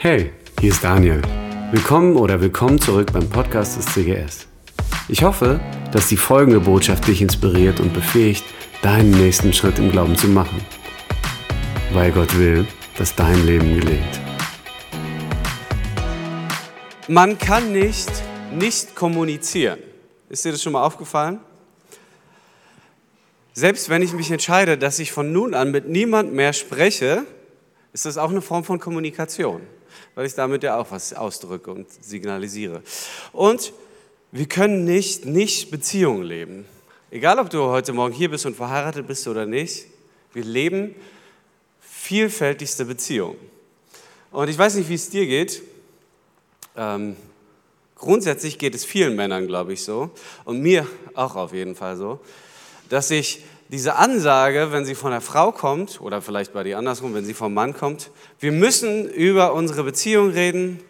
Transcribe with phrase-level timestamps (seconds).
[0.00, 1.20] Hey, hier ist Daniel.
[1.72, 4.46] Willkommen oder willkommen zurück beim Podcast des CGS.
[5.08, 5.58] Ich hoffe,
[5.90, 8.44] dass die folgende Botschaft dich inspiriert und befähigt,
[8.80, 10.64] deinen nächsten Schritt im Glauben zu machen.
[11.92, 12.64] Weil Gott will,
[12.96, 14.20] dass dein Leben gelingt.
[17.08, 18.10] Man kann nicht
[18.52, 19.80] nicht kommunizieren.
[20.28, 21.40] Ist dir das schon mal aufgefallen?
[23.52, 27.24] Selbst wenn ich mich entscheide, dass ich von nun an mit niemand mehr spreche,
[27.92, 29.62] ist das auch eine Form von Kommunikation,
[30.14, 32.82] weil ich damit ja auch was ausdrücke und signalisiere.
[33.32, 33.72] Und
[34.32, 36.64] wir können nicht nicht Beziehungen leben.
[37.10, 39.86] Egal, ob du heute Morgen hier bist und verheiratet bist oder nicht,
[40.34, 40.94] wir leben
[41.80, 43.38] vielfältigste Beziehungen.
[44.30, 45.62] Und ich weiß nicht, wie es dir geht.
[46.76, 47.16] Ähm,
[47.96, 50.10] grundsätzlich geht es vielen Männern, glaube ich, so
[50.44, 52.20] und mir auch auf jeden Fall so,
[52.88, 57.14] dass ich diese Ansage, wenn sie von der Frau kommt, oder vielleicht bei dir andersrum,
[57.14, 58.10] wenn sie vom Mann kommt,
[58.40, 60.80] wir müssen über unsere Beziehung reden,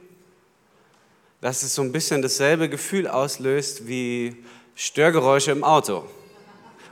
[1.41, 4.37] dass es so ein bisschen dasselbe Gefühl auslöst wie
[4.75, 6.05] Störgeräusche im Auto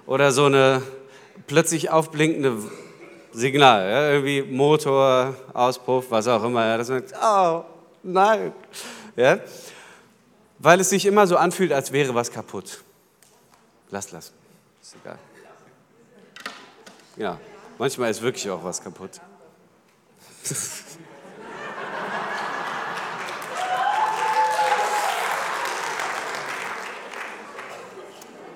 [0.06, 0.83] oder so eine
[1.47, 2.56] plötzlich aufblinkende
[3.33, 7.65] Signal, ja, irgendwie Motor, Auspuff, was auch immer, ja, dass man sagt, oh,
[8.03, 8.53] nein,
[9.15, 9.39] ja,
[10.59, 12.83] weil es sich immer so anfühlt, als wäre was kaputt.
[13.91, 14.33] Lass, lass,
[14.81, 15.19] ist egal.
[17.17, 17.41] Ja,
[17.78, 19.12] manchmal ist wirklich auch was kaputt.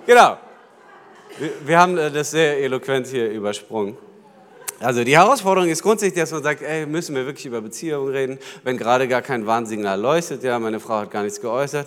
[0.06, 0.36] genau.
[1.64, 3.96] Wir haben äh, das sehr eloquent hier übersprungen.
[4.78, 8.38] Also die Herausforderung ist grundsätzlich, dass man sagt, ey, müssen wir wirklich über Beziehungen reden,
[8.62, 11.86] wenn gerade gar kein Warnsignal leuchtet, ja, meine Frau hat gar nichts geäußert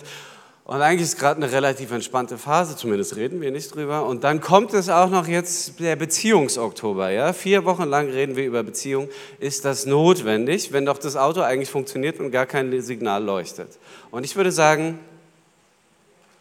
[0.66, 4.06] und eigentlich ist gerade eine relativ entspannte Phase, zumindest reden wir nicht drüber.
[4.06, 7.10] Und dann kommt es auch noch jetzt der Beziehungsoktober.
[7.10, 7.34] Ja?
[7.34, 9.10] Vier Wochen lang reden wir über Beziehung.
[9.38, 13.78] Ist das notwendig, wenn doch das Auto eigentlich funktioniert und gar kein Signal leuchtet?
[14.10, 14.98] Und ich würde sagen,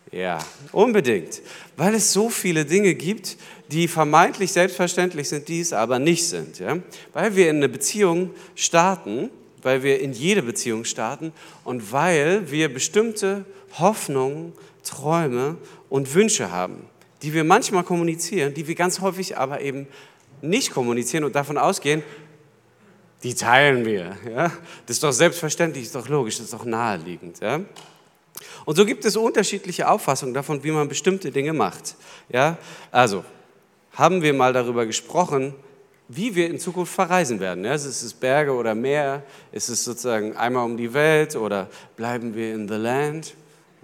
[0.09, 0.39] ja,
[0.71, 1.41] unbedingt.
[1.75, 3.35] Weil es so viele Dinge gibt,
[3.67, 6.59] die vermeintlich selbstverständlich sind, die es aber nicht sind.
[6.59, 6.77] Ja?
[7.11, 9.31] Weil wir in eine Beziehung starten,
[9.63, 13.45] weil wir in jede Beziehung starten und weil wir bestimmte
[13.79, 14.53] Hoffnungen,
[14.83, 15.57] Träume
[15.89, 16.85] und Wünsche haben,
[17.21, 19.87] die wir manchmal kommunizieren, die wir ganz häufig aber eben
[20.41, 22.03] nicht kommunizieren und davon ausgehen,
[23.23, 24.17] die teilen wir.
[24.29, 24.51] Ja?
[24.85, 27.39] Das ist doch selbstverständlich, ist doch logisch, ist doch naheliegend.
[27.39, 27.61] Ja?
[28.65, 31.95] Und so gibt es unterschiedliche Auffassungen davon, wie man bestimmte Dinge macht.
[32.29, 32.57] Ja?
[32.91, 33.23] Also,
[33.93, 35.53] haben wir mal darüber gesprochen,
[36.07, 37.63] wie wir in Zukunft verreisen werden.
[37.65, 39.23] Ja, ist es Berge oder Meer?
[39.51, 43.33] Ist es sozusagen einmal um die Welt oder bleiben wir in the land?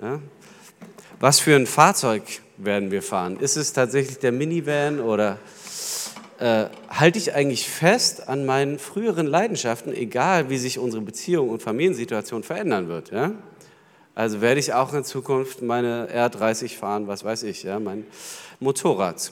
[0.02, 0.20] Ja?
[1.20, 2.24] Was für ein Fahrzeug
[2.58, 3.38] werden wir fahren?
[3.40, 5.38] Ist es tatsächlich der Minivan oder
[6.40, 11.62] äh, halte ich eigentlich fest an meinen früheren Leidenschaften, egal wie sich unsere Beziehung und
[11.62, 13.12] Familiensituation verändern wird?
[13.12, 13.32] Ja?
[14.16, 18.06] Also werde ich auch in Zukunft meine R30 fahren, was weiß ich, ja, mein
[18.60, 19.32] Motorrad.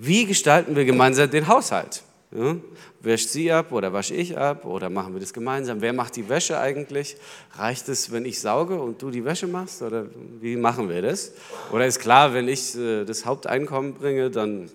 [0.00, 2.02] Wie gestalten wir gemeinsam den Haushalt?
[2.34, 2.56] Ja?
[3.00, 5.80] Wäscht sie ab oder wasche ich ab oder machen wir das gemeinsam?
[5.80, 7.16] Wer macht die Wäsche eigentlich?
[7.56, 9.82] Reicht es, wenn ich sauge und du die Wäsche machst?
[9.82, 10.06] Oder
[10.40, 11.32] wie machen wir das?
[11.70, 14.70] Oder ist klar, wenn ich äh, das Haupteinkommen bringe, dann,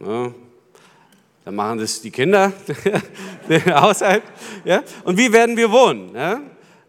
[0.00, 0.32] ja,
[1.44, 2.52] dann machen das die Kinder,
[3.48, 4.22] den Haushalt.
[4.64, 4.82] Ja?
[5.04, 6.14] Und wie werden wir wohnen?
[6.14, 6.40] Ja?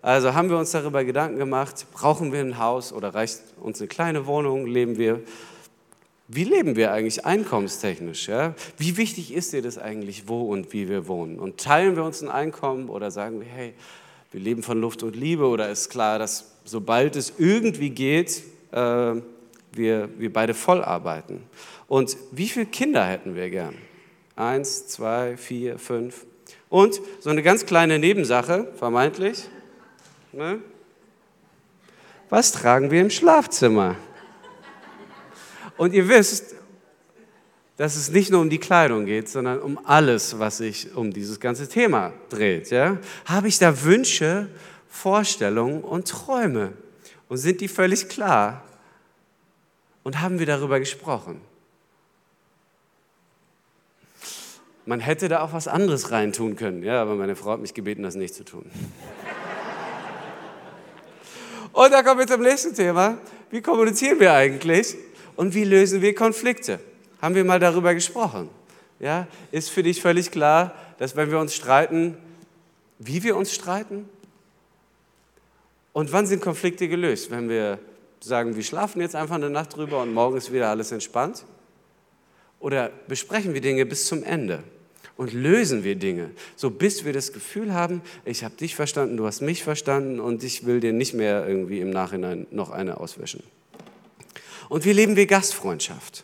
[0.01, 3.87] Also haben wir uns darüber Gedanken gemacht, brauchen wir ein Haus oder reicht uns eine
[3.87, 4.65] kleine Wohnung?
[4.65, 5.21] Leben wir
[6.33, 8.29] wie leben wir eigentlich einkommenstechnisch?
[8.29, 8.55] Ja?
[8.77, 11.39] Wie wichtig ist dir das eigentlich, wo und wie wir wohnen?
[11.39, 13.73] Und teilen wir uns ein Einkommen oder sagen wir, hey,
[14.31, 19.15] wir leben von Luft und Liebe oder ist klar, dass sobald es irgendwie geht, äh,
[19.73, 21.43] wir, wir beide voll arbeiten?
[21.87, 23.75] Und wie viele Kinder hätten wir gern?
[24.37, 26.25] Eins, zwei, vier, fünf.
[26.69, 29.49] Und so eine ganz kleine Nebensache, vermeintlich.
[30.31, 30.59] Ne?
[32.29, 33.97] Was tragen wir im Schlafzimmer?
[35.77, 36.55] Und ihr wisst,
[37.77, 41.39] dass es nicht nur um die Kleidung geht, sondern um alles, was sich um dieses
[41.39, 42.69] ganze Thema dreht.
[42.69, 42.97] Ja?
[43.25, 44.49] Habe ich da Wünsche,
[44.87, 46.73] Vorstellungen und Träume?
[47.27, 48.63] Und sind die völlig klar?
[50.03, 51.41] Und haben wir darüber gesprochen?
[54.85, 58.03] Man hätte da auch was anderes reintun können, ja, aber meine Frau hat mich gebeten,
[58.03, 58.69] das nicht zu tun.
[61.71, 63.17] Und da kommen wir zum nächsten Thema.
[63.49, 64.97] Wie kommunizieren wir eigentlich?
[65.35, 66.79] Und wie lösen wir Konflikte?
[67.21, 68.49] Haben wir mal darüber gesprochen?
[68.99, 72.17] Ja, ist für dich völlig klar, dass wenn wir uns streiten,
[72.99, 74.07] wie wir uns streiten?
[75.93, 77.31] Und wann sind Konflikte gelöst?
[77.31, 77.79] Wenn wir
[78.19, 81.43] sagen, wir schlafen jetzt einfach eine Nacht drüber und morgen ist wieder alles entspannt?
[82.59, 84.63] Oder besprechen wir Dinge bis zum Ende?
[85.21, 86.31] und lösen wir Dinge.
[86.55, 90.43] So bis wir das Gefühl haben, ich habe dich verstanden, du hast mich verstanden und
[90.43, 93.43] ich will dir nicht mehr irgendwie im Nachhinein noch eine auswischen.
[94.71, 96.23] Und wie leben wir Gastfreundschaft?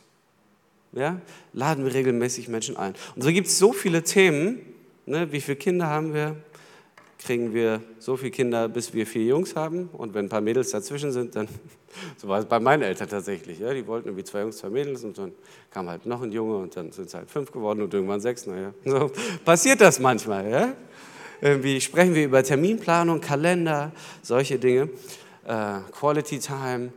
[0.93, 1.19] Ja?
[1.51, 2.93] Laden wir regelmäßig Menschen ein.
[3.13, 4.61] Und so gibt es so viele Themen.
[5.05, 5.29] Ne?
[5.33, 6.37] Wie viele Kinder haben wir?
[7.19, 9.89] Kriegen wir so viele Kinder, bis wir vier Jungs haben?
[9.91, 11.49] Und wenn ein paar Mädels dazwischen sind, dann,
[12.15, 13.59] so war es bei meinen Eltern tatsächlich.
[13.59, 13.73] Ja?
[13.73, 15.33] Die wollten irgendwie zwei Jungs, zwei Mädels und dann
[15.69, 18.47] kam halt noch ein Junge und dann sind es halt fünf geworden und irgendwann sechs.
[18.47, 19.11] Naja, so
[19.43, 20.49] passiert das manchmal.
[20.49, 20.73] Ja?
[21.41, 23.91] Irgendwie sprechen wir über Terminplanung, Kalender,
[24.21, 24.87] solche Dinge.
[25.45, 26.93] Äh, Quality Time,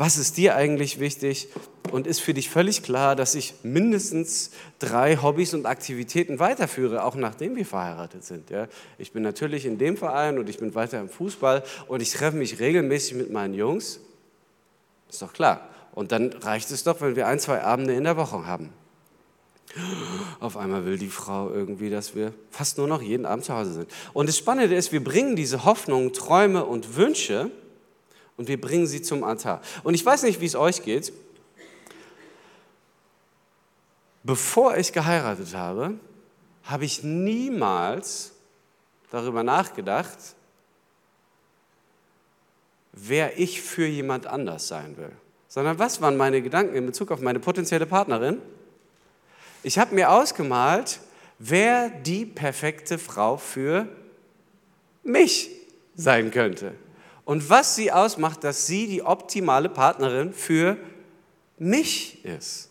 [0.00, 1.48] was ist dir eigentlich wichtig
[1.92, 7.16] und ist für dich völlig klar, dass ich mindestens drei Hobbys und Aktivitäten weiterführe, auch
[7.16, 8.48] nachdem wir verheiratet sind.
[8.48, 8.66] Ja?
[8.96, 12.38] Ich bin natürlich in dem Verein und ich bin weiter im Fußball und ich treffe
[12.38, 14.00] mich regelmäßig mit meinen Jungs.
[15.10, 15.68] Ist doch klar.
[15.92, 18.70] Und dann reicht es doch, wenn wir ein, zwei Abende in der Woche haben.
[20.40, 23.74] Auf einmal will die Frau irgendwie, dass wir fast nur noch jeden Abend zu Hause
[23.74, 23.90] sind.
[24.14, 27.50] Und das Spannende ist, wir bringen diese Hoffnungen, Träume und Wünsche
[28.40, 29.60] und wir bringen sie zum Altar.
[29.84, 31.12] Und ich weiß nicht, wie es euch geht.
[34.22, 36.00] Bevor ich geheiratet habe,
[36.62, 38.32] habe ich niemals
[39.10, 40.16] darüber nachgedacht,
[42.92, 45.12] wer ich für jemand anders sein will.
[45.46, 48.40] Sondern was waren meine Gedanken in Bezug auf meine potenzielle Partnerin?
[49.62, 51.00] Ich habe mir ausgemalt,
[51.38, 53.86] wer die perfekte Frau für
[55.02, 55.50] mich
[55.94, 56.72] sein könnte
[57.30, 60.76] und was sie ausmacht, dass sie die optimale Partnerin für
[61.58, 62.70] mich ist.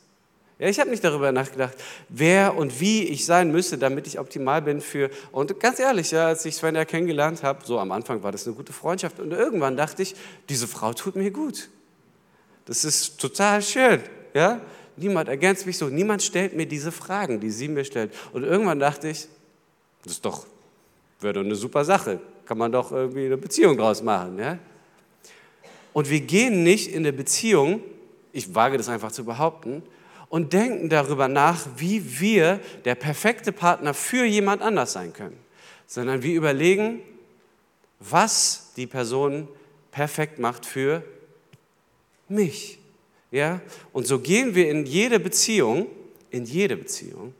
[0.57, 1.75] Ja, ich habe nicht darüber nachgedacht,
[2.09, 5.11] wer und wie ich sein müsste, damit ich optimal bin für.
[5.31, 8.55] Und ganz ehrlich, ja, als ich Svenja kennengelernt habe, so am Anfang war das eine
[8.57, 10.13] gute Freundschaft und irgendwann dachte ich,
[10.49, 11.69] diese Frau tut mir gut.
[12.65, 14.01] Das ist total schön,
[14.33, 14.59] ja.
[14.97, 18.13] Niemand ergänzt mich so, niemand stellt mir diese Fragen, die sie mir stellt.
[18.33, 19.29] Und irgendwann dachte ich,
[20.03, 20.45] das ist doch,
[21.21, 22.19] wäre doch eine super Sache
[22.49, 24.39] kann man doch irgendwie eine Beziehung draus machen.
[24.39, 24.57] Ja?
[25.93, 27.83] Und wir gehen nicht in eine Beziehung,
[28.33, 29.83] ich wage das einfach zu behaupten,
[30.29, 35.37] und denken darüber nach, wie wir der perfekte Partner für jemand anders sein können,
[35.85, 37.01] sondern wir überlegen,
[37.99, 39.47] was die Person
[39.91, 41.03] perfekt macht für
[42.29, 42.79] mich.
[43.29, 43.61] Ja?
[43.93, 45.85] Und so gehen wir in jede Beziehung,
[46.31, 47.35] in jede Beziehung,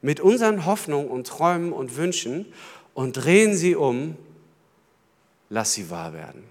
[0.00, 2.46] mit unseren Hoffnungen und Träumen und Wünschen
[3.00, 4.14] und drehen sie um,
[5.48, 6.44] lass sie wahr werden.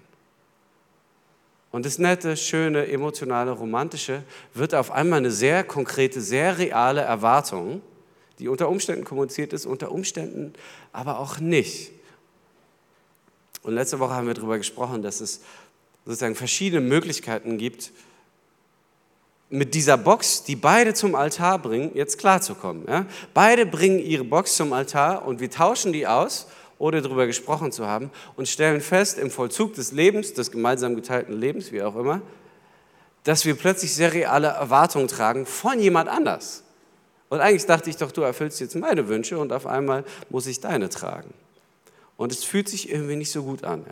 [1.70, 7.82] Und das nette, schöne, emotionale, romantische wird auf einmal eine sehr konkrete, sehr reale Erwartung,
[8.40, 10.52] die unter Umständen kommuniziert ist, unter Umständen
[10.90, 11.92] aber auch nicht.
[13.62, 15.42] Und letzte Woche haben wir darüber gesprochen, dass es
[16.04, 17.92] sozusagen verschiedene Möglichkeiten gibt,
[19.50, 22.84] mit dieser Box, die beide zum Altar bringen, jetzt klarzukommen.
[22.88, 23.06] Ja?
[23.34, 26.46] Beide bringen ihre Box zum Altar und wir tauschen die aus,
[26.78, 31.38] ohne darüber gesprochen zu haben, und stellen fest, im Vollzug des Lebens, des gemeinsam geteilten
[31.38, 32.22] Lebens, wie auch immer,
[33.24, 36.62] dass wir plötzlich sehr reale Erwartungen tragen von jemand anders.
[37.28, 40.60] Und eigentlich dachte ich doch, du erfüllst jetzt meine Wünsche und auf einmal muss ich
[40.60, 41.34] deine tragen.
[42.20, 43.82] Und es fühlt sich irgendwie nicht so gut an.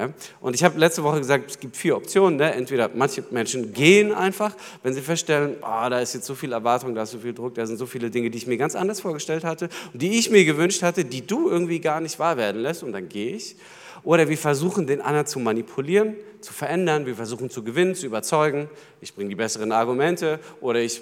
[0.43, 2.37] Und ich habe letzte Woche gesagt, es gibt vier Optionen.
[2.37, 2.53] Ne?
[2.53, 6.95] Entweder manche Menschen gehen einfach, wenn sie feststellen, oh, da ist jetzt so viel Erwartung,
[6.95, 9.01] da ist so viel Druck, da sind so viele Dinge, die ich mir ganz anders
[9.01, 12.61] vorgestellt hatte und die ich mir gewünscht hatte, die du irgendwie gar nicht wahr werden
[12.61, 12.83] lässt.
[12.83, 13.57] Und dann gehe ich.
[14.05, 17.07] Oder wir versuchen, den anderen zu manipulieren, zu verändern.
[17.07, 18.69] Wir versuchen zu gewinnen, zu überzeugen.
[19.01, 20.39] Ich bringe die besseren Argumente.
[20.61, 21.01] Oder ich,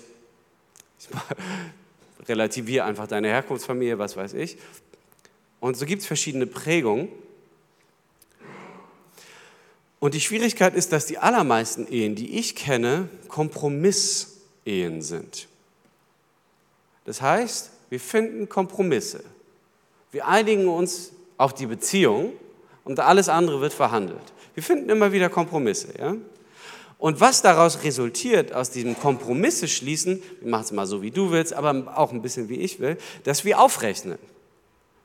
[1.00, 1.08] ich
[2.28, 4.58] relativiere einfach deine Herkunftsfamilie, was weiß ich.
[5.66, 7.08] Und so gibt es verschiedene Prägungen.
[9.98, 15.48] Und die Schwierigkeit ist, dass die allermeisten Ehen, die ich kenne, Kompromissehen sind.
[17.04, 19.24] Das heißt, wir finden Kompromisse.
[20.12, 22.34] Wir einigen uns auf die Beziehung
[22.84, 24.32] und alles andere wird verhandelt.
[24.54, 25.88] Wir finden immer wieder Kompromisse.
[25.98, 26.14] Ja?
[26.98, 31.32] Und was daraus resultiert, aus diesem Kompromisse schließen, wir machen es mal so, wie du
[31.32, 34.16] willst, aber auch ein bisschen, wie ich will, dass wir aufrechnen.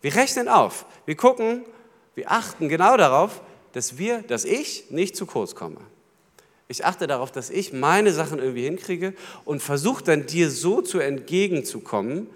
[0.02, 0.86] Wir rechnen auf.
[1.06, 1.64] Wir gucken,
[2.16, 3.42] wir achten genau darauf,
[3.74, 5.78] dass wir, dass ich nicht zu kurz komme.
[6.68, 9.14] Ich achte darauf, dass ich meine Sachen irgendwie hinkriege
[9.46, 12.28] und versuche dann dir so zu entgegenzukommen,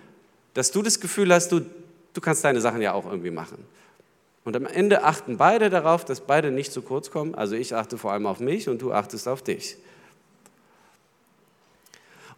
[0.53, 1.62] dass du das Gefühl hast, du,
[2.13, 3.65] du kannst deine Sachen ja auch irgendwie machen.
[4.43, 7.34] Und am Ende achten beide darauf, dass beide nicht zu kurz kommen.
[7.34, 9.77] Also ich achte vor allem auf mich und du achtest auf dich.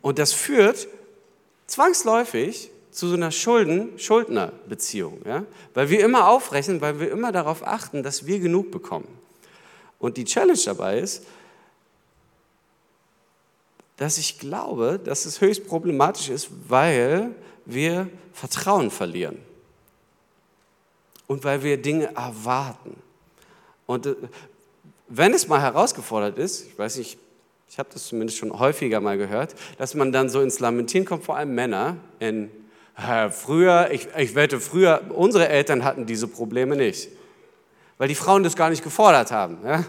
[0.01, 0.87] Und das führt
[1.65, 5.45] zwangsläufig zu so einer Schulden-Schuldner-Beziehung, ja?
[5.73, 9.07] weil wir immer aufrechnen, weil wir immer darauf achten, dass wir genug bekommen.
[9.99, 11.25] Und die Challenge dabei ist,
[13.97, 19.37] dass ich glaube, dass es höchst problematisch ist, weil wir Vertrauen verlieren
[21.25, 22.95] und weil wir Dinge erwarten.
[23.87, 24.15] Und äh,
[25.07, 27.17] wenn es mal herausgefordert ist, ich weiß nicht,
[27.69, 31.25] ich habe das zumindest schon häufiger mal gehört, dass man dann so ins Lamentieren kommt,
[31.25, 32.49] vor allem Männer, in
[33.31, 37.09] früher, ich, ich wette, früher, unsere Eltern hatten diese Probleme nicht,
[37.97, 39.59] weil die Frauen das gar nicht gefordert haben.
[39.65, 39.85] Ja?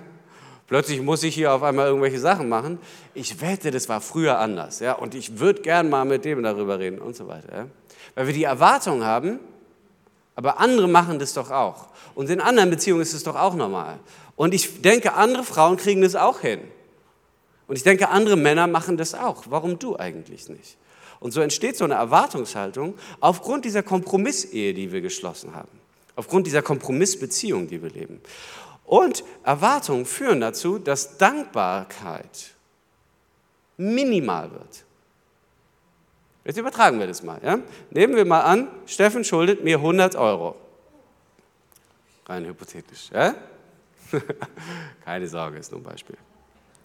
[0.66, 2.78] Plötzlich muss ich hier auf einmal irgendwelche Sachen machen.
[3.14, 4.80] Ich wette, das war früher anders.
[4.80, 4.92] Ja?
[4.92, 7.56] Und ich würde gern mal mit dem darüber reden und so weiter.
[7.56, 7.66] Ja?
[8.14, 9.40] Weil wir die Erwartung haben,
[10.34, 11.88] aber andere machen das doch auch.
[12.14, 13.98] Und in anderen Beziehungen ist es doch auch normal.
[14.36, 16.60] Und ich denke, andere Frauen kriegen das auch hin.
[17.66, 19.44] Und ich denke, andere Männer machen das auch.
[19.48, 20.76] Warum du eigentlich nicht?
[21.20, 25.68] Und so entsteht so eine Erwartungshaltung aufgrund dieser Kompromissehe, die wir geschlossen haben.
[26.16, 28.20] Aufgrund dieser Kompromissbeziehung, die wir leben.
[28.84, 32.54] Und Erwartungen führen dazu, dass Dankbarkeit
[33.76, 34.84] minimal wird.
[36.44, 37.40] Jetzt übertragen wir das mal.
[37.44, 37.58] Ja?
[37.90, 40.56] Nehmen wir mal an, Steffen schuldet mir 100 Euro.
[42.26, 43.10] Rein hypothetisch.
[43.12, 43.34] Ja?
[45.04, 46.16] Keine Sorge, ist nur ein Beispiel.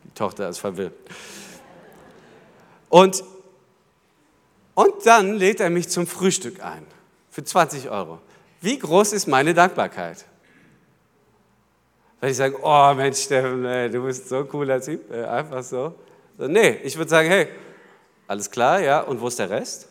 [0.03, 0.93] Die Tochter ist verwirrt.
[2.89, 3.23] Und,
[4.75, 6.85] und dann lädt er mich zum Frühstück ein.
[7.29, 8.19] Für 20 Euro.
[8.61, 10.25] Wie groß ist meine Dankbarkeit?
[12.19, 15.93] Wenn ich sage, oh Mensch, Steffen, ey, du bist so ein cooler Typ, einfach so.
[16.37, 17.47] so nee, ich würde sagen, hey,
[18.27, 19.89] alles klar, ja, und wo ist der Rest?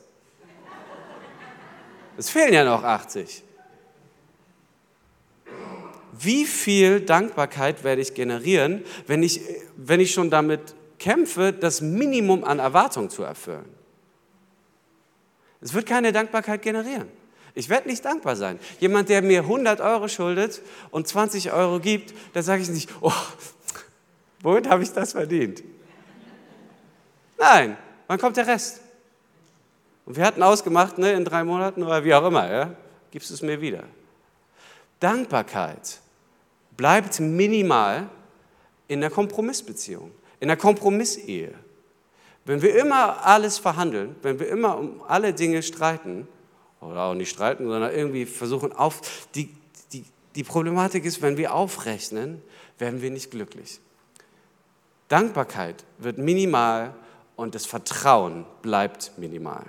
[2.16, 3.44] Es fehlen ja noch 80.
[6.12, 9.40] Wie viel Dankbarkeit werde ich generieren, wenn ich,
[9.76, 13.81] wenn ich schon damit kämpfe, das Minimum an Erwartung zu erfüllen?
[15.62, 17.08] Es wird keine Dankbarkeit generieren.
[17.54, 18.58] Ich werde nicht dankbar sein.
[18.80, 23.12] Jemand, der mir 100 Euro schuldet und 20 Euro gibt, da sage ich nicht, oh,
[24.40, 25.62] womit habe ich das verdient?
[27.38, 27.76] Nein,
[28.06, 28.80] wann kommt der Rest?
[30.04, 32.74] Und wir hatten ausgemacht, ne, in drei Monaten oder wie auch immer, ja,
[33.10, 33.84] gibst du es mir wieder.
[34.98, 36.00] Dankbarkeit
[36.76, 38.08] bleibt minimal
[38.88, 41.54] in der Kompromissbeziehung, in der Kompromissehe.
[42.44, 46.26] Wenn wir immer alles verhandeln, wenn wir immer um alle Dinge streiten,
[46.82, 49.28] oder auch nicht streiten, sondern irgendwie versuchen auf.
[49.34, 49.54] Die,
[49.92, 52.42] die, die Problematik ist, wenn wir aufrechnen,
[52.78, 53.80] werden wir nicht glücklich.
[55.08, 56.94] Dankbarkeit wird minimal
[57.36, 59.64] und das Vertrauen bleibt minimal.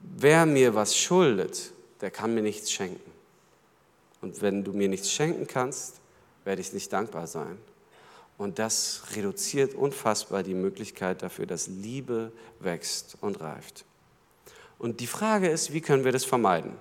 [0.00, 3.10] Wer mir was schuldet, der kann mir nichts schenken.
[4.22, 5.96] Und wenn du mir nichts schenken kannst,
[6.44, 7.58] werde ich nicht dankbar sein.
[8.40, 13.84] Und das reduziert unfassbar die Möglichkeit dafür, dass Liebe wächst und reift.
[14.78, 16.72] Und die Frage ist, wie können wir das vermeiden?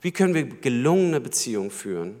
[0.00, 2.20] Wie können wir gelungene Beziehungen führen?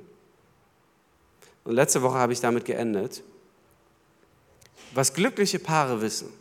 [1.62, 3.22] Und letzte Woche habe ich damit geendet.
[4.94, 6.32] Was glückliche Paare wissen,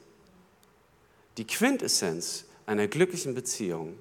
[1.38, 4.00] die Quintessenz einer glücklichen Beziehung,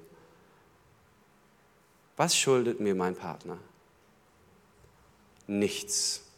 [2.16, 3.58] was schuldet mir mein Partner?
[5.46, 6.29] Nichts.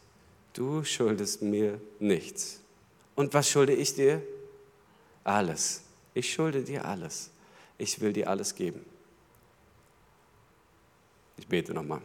[0.53, 2.59] Du schuldest mir nichts.
[3.15, 4.21] Und was schulde ich dir?
[5.23, 5.81] Alles.
[6.13, 7.31] Ich schulde dir alles.
[7.77, 8.85] Ich will dir alles geben.
[11.37, 12.01] Ich bete nochmal.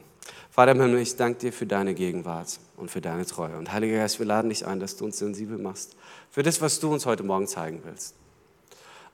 [0.50, 3.56] Vater im Himmel, ich danke dir für deine Gegenwart und für deine Treue.
[3.56, 5.96] Und Heiliger Geist, wir laden dich ein, dass du uns sensibel machst
[6.30, 8.14] für das, was du uns heute Morgen zeigen willst.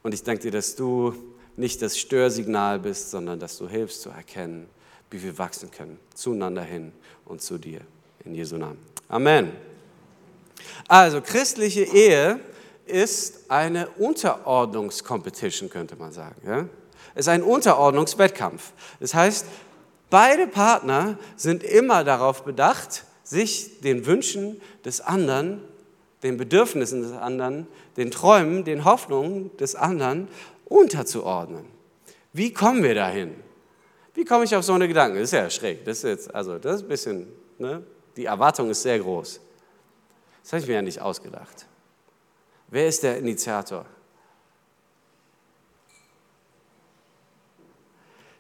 [0.03, 1.15] Und ich danke dir, dass du
[1.57, 4.69] nicht das Störsignal bist, sondern dass du hilfst zu erkennen,
[5.11, 6.93] wie wir wachsen können, zueinander hin
[7.25, 7.81] und zu dir.
[8.25, 8.94] In Jesu Namen.
[9.09, 9.53] Amen.
[10.89, 12.41] Also christliche Ehe
[12.87, 16.37] ist eine Unterordnungscompetition, könnte man sagen.
[16.47, 16.69] Ja?
[17.15, 18.73] Es ist ein Unterordnungswettkampf.
[19.01, 19.47] Das heißt,
[20.11, 25.63] beide Partner sind immer darauf bedacht, sich den Wünschen des anderen,
[26.23, 30.29] den Bedürfnissen des anderen, den Träumen, den Hoffnungen des anderen
[30.67, 31.65] unterzuordnen.
[32.33, 33.35] Wie kommen wir dahin?
[34.15, 35.19] Wie komme ich auf so eine Gedanken?
[35.19, 35.85] Das ist ja schräg.
[35.85, 37.27] Das ist jetzt, also das ist ein bisschen,
[37.59, 37.83] ne?
[38.17, 39.41] Die Erwartung ist sehr groß.
[40.43, 41.67] Das habe ich mir ja nicht ausgedacht.
[42.69, 43.87] Wer ist der Initiator?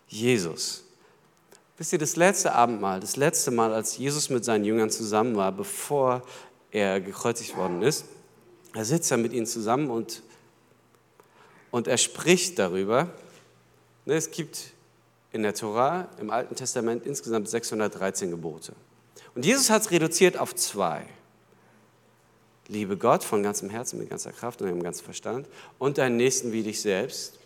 [0.09, 0.85] Jesus.
[1.76, 5.50] Wisst ihr, das letzte Abendmahl, das letzte Mal, als Jesus mit seinen Jüngern zusammen war,
[5.50, 6.23] bevor
[6.71, 8.04] er gekreuzigt worden ist,
[8.75, 10.23] er sitzt ja mit ihnen zusammen und,
[11.71, 13.09] und er spricht darüber.
[14.04, 14.73] Ne, es gibt
[15.33, 18.75] in der Tora, im Alten Testament, insgesamt 613 Gebote.
[19.35, 21.07] Und Jesus hat es reduziert auf zwei.
[22.69, 25.49] Liebe Gott von ganzem Herzen, mit ganzer Kraft und mit ganzem Verstand
[25.79, 27.38] und deinen Nächsten wie dich selbst.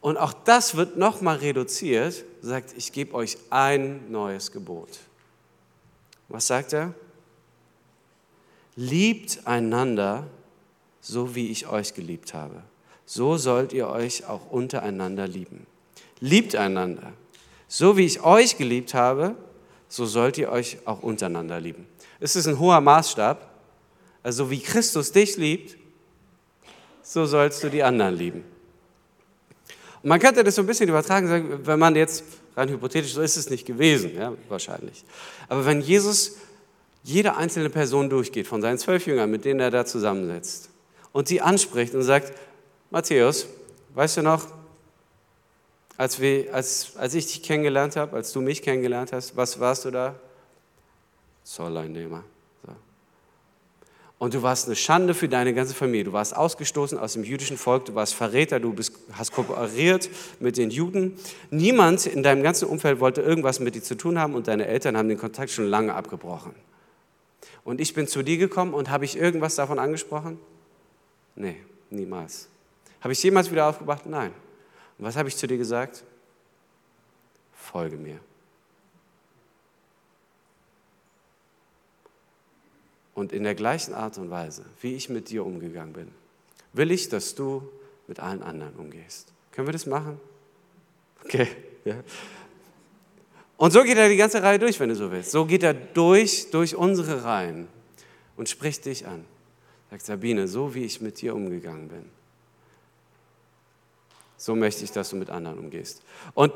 [0.00, 5.00] Und auch das wird nochmal reduziert, sagt, ich gebe euch ein neues Gebot.
[6.28, 6.94] Was sagt er?
[8.76, 10.26] Liebt einander,
[11.00, 12.62] so wie ich euch geliebt habe.
[13.04, 15.66] So sollt ihr euch auch untereinander lieben.
[16.20, 17.12] Liebt einander.
[17.68, 19.34] So wie ich euch geliebt habe,
[19.88, 21.86] so sollt ihr euch auch untereinander lieben.
[22.20, 23.50] Es ist ein hoher Maßstab.
[24.22, 25.76] Also wie Christus dich liebt,
[27.02, 28.44] so sollst du die anderen lieben.
[30.02, 32.24] Und man könnte das so ein bisschen übertragen, wenn man jetzt,
[32.56, 35.04] rein hypothetisch, so ist es nicht gewesen, ja, wahrscheinlich.
[35.48, 36.38] Aber wenn Jesus
[37.04, 40.70] jede einzelne Person durchgeht, von seinen zwölf Jüngern, mit denen er da zusammensetzt,
[41.12, 42.32] und sie anspricht und sagt,
[42.90, 43.46] Matthäus,
[43.94, 44.48] weißt du noch,
[45.96, 49.84] als, wir, als, als ich dich kennengelernt habe, als du mich kennengelernt hast, was warst
[49.84, 50.14] du da?
[51.44, 52.22] Zolleinnehmer.
[52.64, 52.72] So.
[54.18, 56.04] Und du warst eine Schande für deine ganze Familie.
[56.04, 60.10] Du warst ausgestoßen aus dem jüdischen Volk, du warst Verräter, du bist, hast kooperiert
[60.40, 61.16] mit den Juden.
[61.50, 64.96] Niemand in deinem ganzen Umfeld wollte irgendwas mit dir zu tun haben und deine Eltern
[64.96, 66.54] haben den Kontakt schon lange abgebrochen.
[67.64, 70.38] Und ich bin zu dir gekommen und habe ich irgendwas davon angesprochen?
[71.34, 71.56] Nee,
[71.90, 72.48] niemals.
[73.00, 74.06] Habe ich jemals wieder aufgebracht?
[74.06, 74.32] Nein.
[74.98, 76.04] Und was habe ich zu dir gesagt?
[77.52, 78.20] Folge mir.
[83.14, 86.08] Und in der gleichen Art und Weise, wie ich mit dir umgegangen bin,
[86.72, 87.66] will ich, dass du
[88.06, 89.32] mit allen anderen umgehst.
[89.52, 90.20] Können wir das machen?
[91.24, 91.48] Okay.
[91.84, 92.02] Ja.
[93.56, 95.30] Und so geht er die ganze Reihe durch, wenn du so willst.
[95.30, 97.68] So geht er durch, durch unsere Reihen
[98.36, 99.24] und spricht dich an.
[99.90, 102.04] Sagt Sabine, so wie ich mit dir umgegangen bin,
[104.36, 106.02] so möchte ich, dass du mit anderen umgehst.
[106.34, 106.52] Und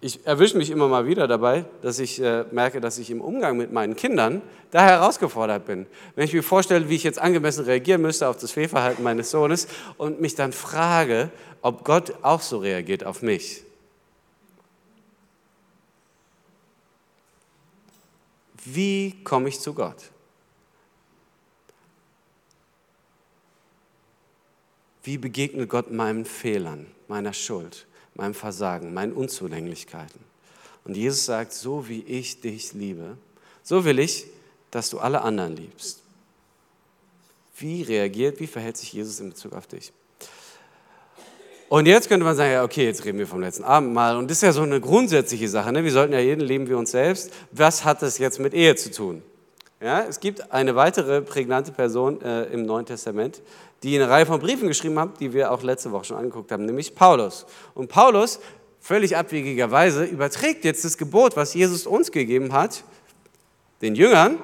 [0.00, 3.56] ich erwische mich immer mal wieder dabei, dass ich äh, merke, dass ich im Umgang
[3.56, 5.86] mit meinen Kindern da herausgefordert bin.
[6.14, 9.66] Wenn ich mir vorstelle, wie ich jetzt angemessen reagieren müsste auf das Fehlverhalten meines Sohnes
[9.96, 11.30] und mich dann frage,
[11.62, 13.64] ob Gott auch so reagiert auf mich.
[18.64, 19.96] Wie komme ich zu Gott?
[25.08, 30.20] Wie begegnet Gott meinen Fehlern, meiner Schuld, meinem Versagen, meinen Unzulänglichkeiten?
[30.84, 33.16] Und Jesus sagt, so wie ich dich liebe,
[33.62, 34.26] so will ich,
[34.70, 36.02] dass du alle anderen liebst.
[37.56, 39.94] Wie reagiert, wie verhält sich Jesus in Bezug auf dich?
[41.70, 44.14] Und jetzt könnte man sagen, ja, okay, jetzt reden wir vom letzten Abendmahl.
[44.14, 45.72] Und das ist ja so eine grundsätzliche Sache.
[45.72, 45.84] Ne?
[45.84, 47.32] Wir sollten ja jeden leben wie uns selbst.
[47.50, 49.22] Was hat das jetzt mit Ehe zu tun?
[49.80, 53.40] Ja, es gibt eine weitere prägnante Person äh, im Neuen Testament,
[53.82, 56.64] die eine Reihe von Briefen geschrieben hat, die wir auch letzte Woche schon angeguckt haben,
[56.64, 57.46] nämlich Paulus.
[57.74, 58.40] Und Paulus,
[58.80, 62.82] völlig abwegigerweise, überträgt jetzt das Gebot, was Jesus uns gegeben hat,
[63.82, 64.38] den Jüngern,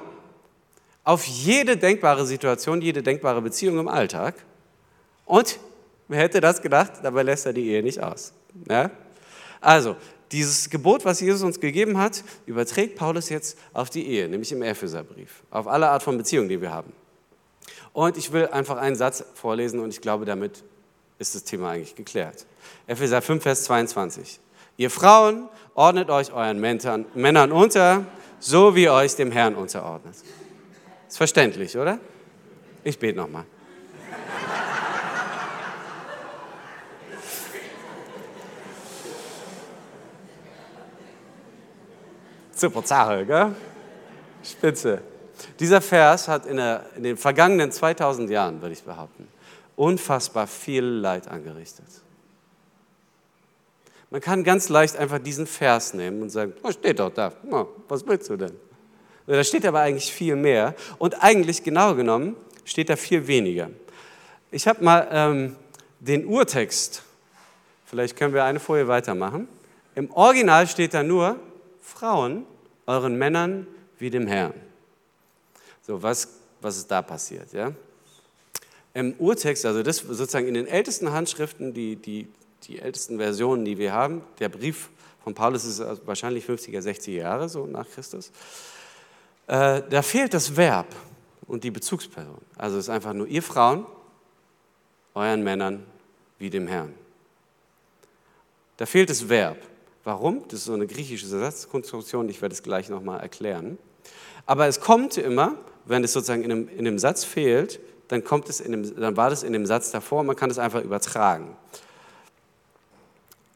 [1.03, 4.35] auf jede denkbare Situation, jede denkbare Beziehung im Alltag.
[5.25, 5.59] Und
[6.07, 6.93] wer hätte das gedacht?
[7.03, 8.33] Dabei lässt er die Ehe nicht aus.
[8.67, 8.89] Ja?
[9.61, 9.95] Also,
[10.31, 14.63] dieses Gebot, was Jesus uns gegeben hat, überträgt Paulus jetzt auf die Ehe, nämlich im
[14.63, 16.91] Epheserbrief, auf alle Art von Beziehungen, die wir haben.
[17.95, 20.65] Und ich will einfach einen Satz vorlesen und ich glaube, damit
[21.17, 22.45] ist das Thema eigentlich geklärt.
[22.87, 24.41] Epheser 5, Vers 22.
[24.75, 28.05] Ihr Frauen ordnet euch euren Männern unter,
[28.37, 30.13] so wie euch dem Herrn unterordnet.
[31.07, 31.97] Ist verständlich, oder?
[32.83, 33.45] Ich bete nochmal.
[42.51, 43.55] Super Sache, gell?
[44.43, 45.14] Spitze.
[45.59, 49.27] Dieser Vers hat in, der, in den vergangenen 2000 Jahren, würde ich behaupten,
[49.75, 51.85] unfassbar viel Leid angerichtet.
[54.09, 57.67] Man kann ganz leicht einfach diesen Vers nehmen und sagen, oh, steht doch da, oh,
[57.87, 58.53] was willst du denn?
[59.27, 63.69] Da steht aber eigentlich viel mehr und eigentlich genau genommen steht da viel weniger.
[64.51, 65.55] Ich habe mal ähm,
[65.99, 67.03] den Urtext,
[67.85, 69.47] vielleicht können wir eine Folie weitermachen.
[69.95, 71.39] Im Original steht da nur,
[71.81, 72.45] Frauen,
[72.85, 74.53] euren Männern wie dem Herrn.
[75.85, 76.27] So, was,
[76.61, 77.53] was ist da passiert?
[77.53, 77.71] Ja?
[78.95, 82.27] Im Urtext, also das sozusagen in den ältesten Handschriften, die, die,
[82.63, 84.89] die ältesten Versionen, die wir haben, der Brief
[85.23, 88.31] von Paulus ist wahrscheinlich 50er, 60er Jahre, so nach Christus,
[89.47, 90.87] äh, da fehlt das Verb
[91.45, 92.41] und die Bezugsperson.
[92.57, 93.85] Also es ist einfach nur ihr Frauen,
[95.13, 95.85] euren Männern
[96.39, 96.93] wie dem Herrn.
[98.77, 99.57] Da fehlt das Verb.
[100.03, 100.47] Warum?
[100.47, 103.77] Das ist so eine griechische Satzkonstruktion, ich werde es gleich nochmal erklären.
[104.45, 108.49] Aber es kommt immer, wenn es sozusagen in einem, in einem Satz fehlt, dann, kommt
[108.49, 111.55] es in dem, dann war das in dem Satz davor, man kann es einfach übertragen.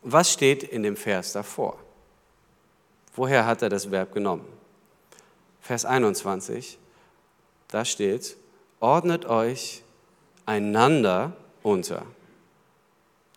[0.02, 1.78] Was steht in dem Vers davor?
[3.16, 4.46] Woher hat er das Verb genommen?
[5.62, 6.80] Vers 21,
[7.68, 8.38] da steht,
[8.80, 9.84] ordnet euch
[10.46, 12.06] einander unter.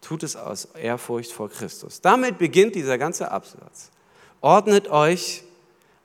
[0.01, 2.01] Tut es aus Ehrfurcht vor Christus.
[2.01, 3.91] Damit beginnt dieser ganze Absatz.
[4.41, 5.45] Ordnet euch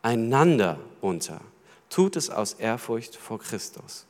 [0.01, 1.41] einander unter
[1.89, 4.05] tut es aus Ehrfurcht vor Christus.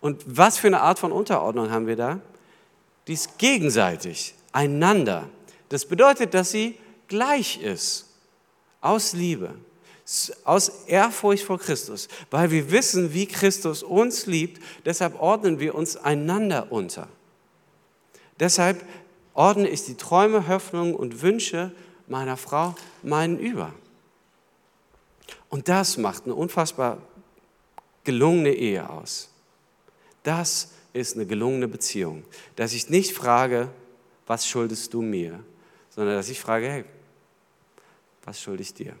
[0.00, 2.20] Und was für eine Art von Unterordnung haben wir da?
[3.06, 5.28] Die ist gegenseitig, einander.
[5.68, 6.78] Das bedeutet, dass sie
[7.08, 8.06] gleich ist,
[8.80, 9.54] aus Liebe,
[10.44, 15.96] aus Ehrfurcht vor Christus, weil wir wissen, wie Christus uns liebt, deshalb ordnen wir uns
[15.96, 17.08] einander unter.
[18.38, 18.84] Deshalb
[19.34, 21.72] ordne ich die Träume, Hoffnungen und Wünsche
[22.06, 23.72] meiner Frau meinen über.
[25.48, 26.98] Und das macht eine unfassbar
[28.04, 29.30] gelungene Ehe aus.
[30.22, 32.24] Das ist eine gelungene Beziehung.
[32.56, 33.70] Dass ich nicht frage,
[34.26, 35.40] was schuldest du mir,
[35.90, 36.84] sondern dass ich frage, hey,
[38.24, 38.94] was schulde ich dir?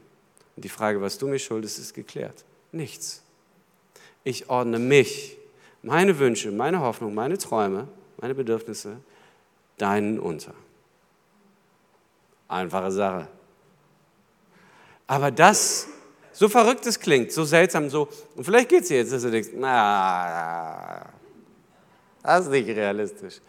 [0.54, 2.44] Und die Frage, was du mir schuldest, ist geklärt.
[2.72, 3.22] Nichts.
[4.24, 5.36] Ich ordne mich,
[5.82, 8.96] meine Wünsche, meine Hoffnung, meine Träume, meine Bedürfnisse
[9.78, 10.54] deinen unter.
[12.48, 13.28] Einfache Sache.
[15.06, 15.88] Aber das,
[16.36, 19.30] so verrückt es klingt, so seltsam, so, und vielleicht geht es dir jetzt, dass du
[19.30, 21.06] denkst, na,
[22.22, 23.40] das ist nicht realistisch.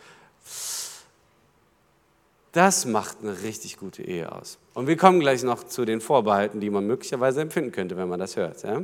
[2.54, 4.58] Das macht eine richtig gute Ehe aus.
[4.74, 8.22] Und wir kommen gleich noch zu den Vorbehalten, die man möglicherweise empfinden könnte, wenn man
[8.22, 8.64] das hört.
[8.64, 8.82] Ja?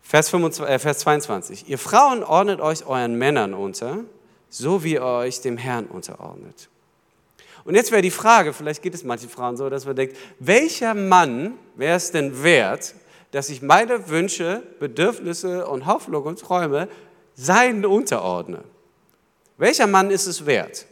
[0.00, 1.68] Vers, 25, äh, Vers 22.
[1.68, 4.04] Ihr Frauen ordnet euch euren Männern unter,
[4.50, 6.68] so wie ihr euch dem Herrn unterordnet.
[7.64, 10.94] Und jetzt wäre die Frage, vielleicht geht es manchen Frauen so, dass man denkt, welcher
[10.94, 12.94] Mann wäre es denn wert,
[13.30, 16.88] dass ich meine Wünsche, Bedürfnisse und Hoffnung und Träume
[17.34, 18.64] seinen unterordne?
[19.58, 20.86] Welcher Mann ist es wert?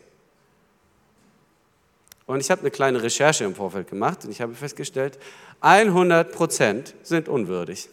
[2.26, 5.18] Und ich habe eine kleine Recherche im Vorfeld gemacht und ich habe festgestellt,
[5.60, 7.88] 100 Prozent sind unwürdig.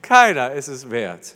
[0.00, 1.34] Keiner ist es wert.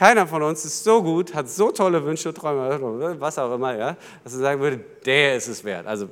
[0.00, 3.98] Keiner von uns ist so gut, hat so tolle Wünsche, Träume, was auch immer, ja,
[4.24, 5.86] dass er sagen würde, der ist es wert.
[5.86, 6.08] Also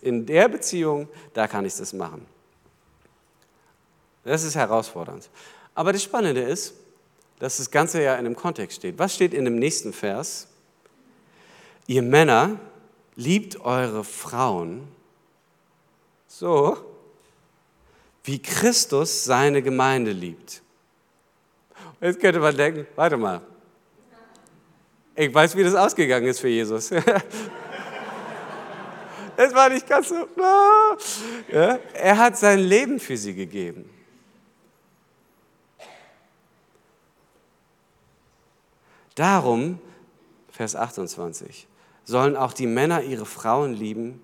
[0.00, 2.24] in der Beziehung, da kann ich das machen.
[4.24, 5.28] Das ist herausfordernd.
[5.74, 6.72] Aber das Spannende ist,
[7.40, 8.98] dass das Ganze ja in einem Kontext steht.
[8.98, 10.48] Was steht in dem nächsten Vers?
[11.86, 12.58] Ihr Männer,
[13.16, 14.88] liebt eure Frauen
[16.26, 16.78] so,
[18.22, 20.62] wie Christus seine Gemeinde liebt.
[22.04, 23.40] Jetzt könnte man denken, warte mal,
[25.16, 26.90] ich weiß, wie das ausgegangen ist für Jesus.
[29.36, 30.28] Es war nicht ganz so.
[31.50, 33.90] Ja, er hat sein Leben für sie gegeben.
[39.16, 39.80] Darum,
[40.52, 41.66] Vers 28,
[42.04, 44.22] sollen auch die Männer ihre Frauen lieben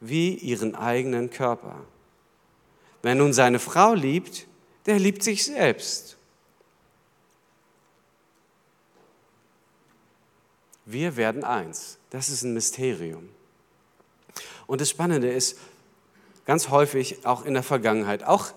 [0.00, 1.76] wie ihren eigenen Körper.
[3.00, 4.46] Wer nun seine Frau liebt,
[4.84, 6.18] der liebt sich selbst.
[10.92, 11.98] Wir werden eins.
[12.10, 13.28] Das ist ein Mysterium.
[14.66, 15.58] Und das Spannende ist,
[16.46, 18.48] ganz häufig auch in der Vergangenheit, auch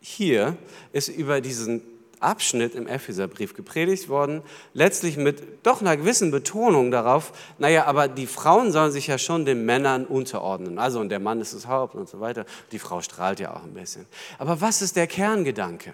[0.00, 0.56] hier
[0.92, 1.82] ist über diesen
[2.22, 4.42] Abschnitt im Epheserbrief gepredigt worden,
[4.74, 9.44] letztlich mit doch einer gewissen Betonung darauf, naja, aber die Frauen sollen sich ja schon
[9.44, 10.78] den Männern unterordnen.
[10.78, 12.46] Also, und der Mann ist das Haupt und so weiter.
[12.70, 14.06] Die Frau strahlt ja auch ein bisschen.
[14.38, 15.92] Aber was ist der Kerngedanke?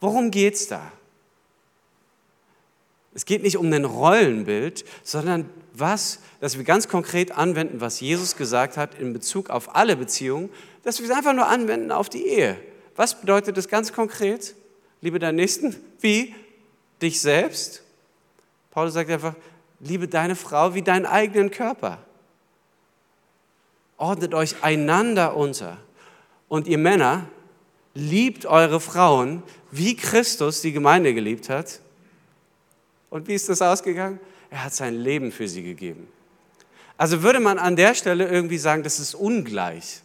[0.00, 0.90] Worum geht es da?
[3.12, 8.36] Es geht nicht um ein Rollenbild, sondern was, dass wir ganz konkret anwenden, was Jesus
[8.36, 10.48] gesagt hat in Bezug auf alle Beziehungen,
[10.84, 12.56] dass wir es einfach nur anwenden auf die Ehe.
[12.96, 14.54] Was bedeutet das ganz konkret?
[15.00, 16.34] Liebe deinen Nächsten wie
[17.02, 17.82] dich selbst.
[18.70, 19.34] Paulus sagt einfach,
[19.80, 21.98] liebe deine Frau wie deinen eigenen Körper.
[23.96, 25.78] Ordnet euch einander unter.
[26.48, 27.26] Und ihr Männer,
[27.94, 31.80] liebt eure Frauen, wie Christus die Gemeinde geliebt hat
[33.10, 34.18] und wie ist das ausgegangen?
[34.48, 36.08] Er hat sein Leben für sie gegeben.
[36.96, 40.02] Also würde man an der Stelle irgendwie sagen, das ist ungleich.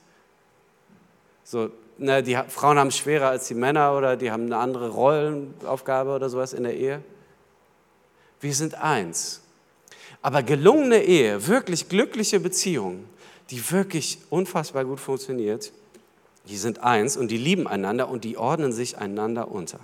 [1.44, 4.90] So, na, die Frauen haben es schwerer als die Männer oder die haben eine andere
[4.90, 7.02] Rollenaufgabe oder sowas in der Ehe.
[8.42, 9.42] Wir sind eins.
[10.22, 13.08] Aber gelungene Ehe, wirklich glückliche Beziehungen,
[13.50, 15.72] die wirklich unfassbar gut funktioniert,
[16.48, 19.80] die sind eins und die lieben einander und die ordnen sich einander unter.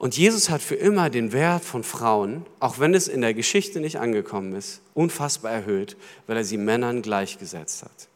[0.00, 3.80] Und Jesus hat für immer den Wert von Frauen, auch wenn es in der Geschichte
[3.80, 5.94] nicht angekommen ist, unfassbar erhöht,
[6.26, 8.08] weil er sie Männern gleichgesetzt hat.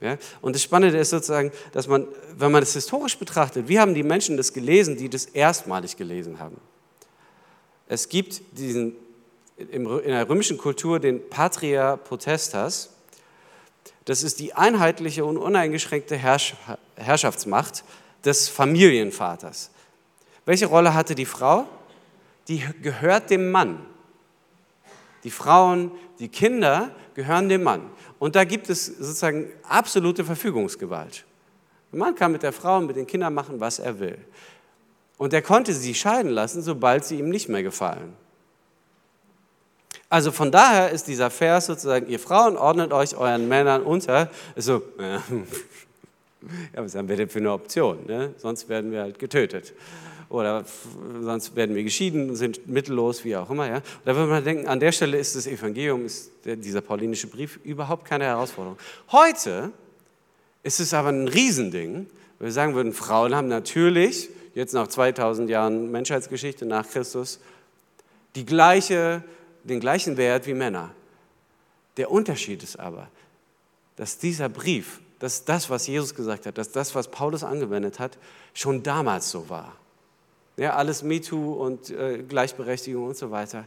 [0.00, 0.16] Ja?
[0.40, 4.04] Und das Spannende ist sozusagen, dass man, wenn man das historisch betrachtet, wie haben die
[4.04, 6.56] Menschen das gelesen, die das erstmalig gelesen haben?
[7.88, 8.96] Es gibt diesen,
[9.58, 12.88] in der römischen Kultur den Patria Potestas.
[14.06, 16.16] Das ist die einheitliche und uneingeschränkte
[16.96, 17.84] Herrschaftsmacht
[18.24, 19.72] des Familienvaters.
[20.48, 21.66] Welche Rolle hatte die Frau?
[22.48, 23.84] Die gehört dem Mann.
[25.22, 27.82] Die Frauen, die Kinder gehören dem Mann.
[28.18, 31.26] Und da gibt es sozusagen absolute Verfügungsgewalt.
[31.92, 34.16] Der Mann kann mit der Frau und mit den Kindern machen, was er will.
[35.18, 38.14] Und er konnte sie scheiden lassen, sobald sie ihm nicht mehr gefallen.
[40.08, 44.30] Also von daher ist dieser Vers sozusagen, ihr Frauen ordnet euch euren Männern unter.
[44.56, 45.20] So, ja,
[46.76, 48.06] was haben wir denn für eine Option?
[48.06, 48.32] Ne?
[48.38, 49.74] Sonst werden wir halt getötet.
[50.28, 50.64] Oder
[51.22, 53.68] sonst werden wir geschieden, sind mittellos, wie auch immer.
[53.68, 53.82] Ja?
[54.04, 58.04] Da würde man denken, an der Stelle ist das Evangelium, ist dieser paulinische Brief überhaupt
[58.04, 58.78] keine Herausforderung.
[59.10, 59.72] Heute
[60.62, 62.06] ist es aber ein Riesending.
[62.38, 67.40] Wir sagen würden, Frauen haben natürlich, jetzt nach 2000 Jahren Menschheitsgeschichte nach Christus,
[68.34, 69.24] die gleiche
[69.64, 70.90] den gleichen Wert wie Männer.
[71.96, 73.08] Der Unterschied ist aber,
[73.96, 78.18] dass dieser Brief, dass das, was Jesus gesagt hat, dass das, was Paulus angewendet hat,
[78.54, 79.76] schon damals so war.
[80.58, 83.66] Ja, alles MeToo und äh, Gleichberechtigung und so weiter,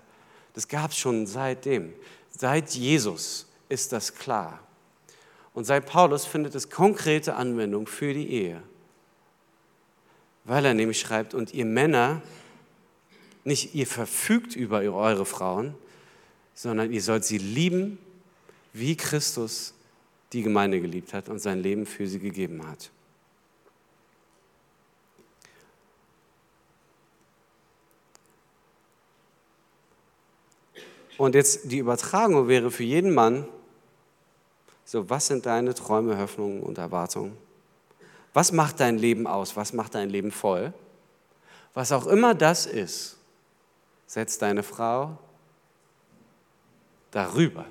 [0.53, 1.93] das gab es schon seitdem.
[2.29, 4.59] Seit Jesus ist das klar.
[5.53, 8.61] Und seit Paulus findet es konkrete Anwendung für die Ehe.
[10.43, 12.21] Weil er nämlich schreibt, und ihr Männer,
[13.45, 15.75] nicht ihr verfügt über eure Frauen,
[16.53, 17.99] sondern ihr sollt sie lieben,
[18.73, 19.73] wie Christus
[20.33, 22.91] die Gemeinde geliebt hat und sein Leben für sie gegeben hat.
[31.21, 33.47] Und jetzt die Übertragung wäre für jeden Mann,
[34.83, 37.37] so was sind deine Träume, Hoffnungen und Erwartungen?
[38.33, 39.55] Was macht dein Leben aus?
[39.55, 40.73] Was macht dein Leben voll?
[41.75, 43.17] Was auch immer das ist,
[44.07, 45.15] setzt deine Frau,
[47.11, 47.67] darüber.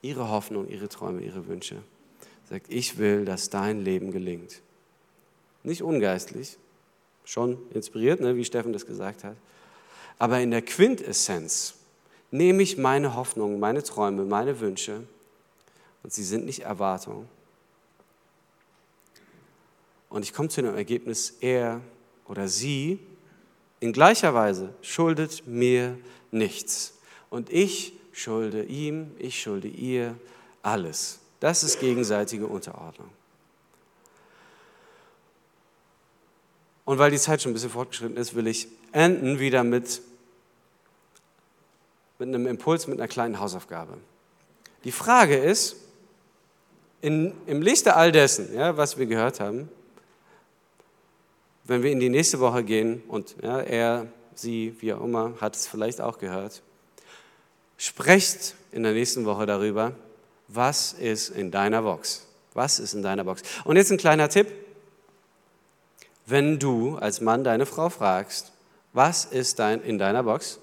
[0.00, 1.82] Ihre Hoffnung, ihre Träume, ihre Wünsche.
[2.48, 4.62] Sagt, ich will, dass dein Leben gelingt.
[5.62, 6.56] Nicht ungeistlich,
[7.22, 9.36] schon inspiriert, ne, wie Steffen das gesagt hat.
[10.18, 11.74] Aber in der Quintessenz
[12.36, 15.02] nehme ich meine Hoffnung, meine Träume, meine Wünsche
[16.02, 17.28] und sie sind nicht Erwartungen.
[20.08, 21.80] Und ich komme zu dem Ergebnis, er
[22.26, 22.98] oder sie
[23.80, 25.98] in gleicher Weise schuldet mir
[26.30, 26.94] nichts.
[27.28, 30.16] Und ich schulde ihm, ich schulde ihr
[30.62, 31.18] alles.
[31.40, 33.10] Das ist gegenseitige Unterordnung.
[36.84, 40.00] Und weil die Zeit schon ein bisschen fortgeschritten ist, will ich enden wieder mit,
[42.18, 43.98] mit einem Impuls, mit einer kleinen Hausaufgabe.
[44.84, 45.76] Die Frage ist,
[47.00, 49.68] in, im Lichte all dessen, ja, was wir gehört haben,
[51.64, 55.56] wenn wir in die nächste Woche gehen und ja, er, sie, wie auch immer, hat
[55.56, 56.62] es vielleicht auch gehört,
[57.78, 59.92] Sprecht in der nächsten Woche darüber,
[60.48, 62.26] was ist in deiner Box.
[62.54, 63.42] Was ist in deiner Box?
[63.64, 64.50] Und jetzt ein kleiner Tipp.
[66.24, 68.52] Wenn du als Mann deine Frau fragst,
[68.92, 70.58] was ist dein, in deiner Box,